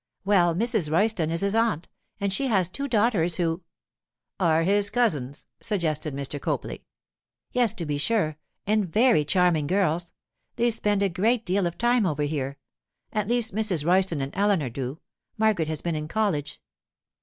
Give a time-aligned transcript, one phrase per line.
[0.25, 0.91] 'Well, Mrs.
[0.91, 1.87] Royston is his aunt,
[2.19, 3.61] and she has two daughters who——'
[4.39, 6.41] 'Are his cousins,' suggested Mr.
[6.41, 6.85] Copley.
[7.51, 10.13] 'Yes; to be sure, and very charming girls.
[10.55, 13.85] They spend a great deal of time over here—at least Mrs.
[13.85, 14.99] Royston and Eleanor do.
[15.37, 16.59] Margaret has been in college.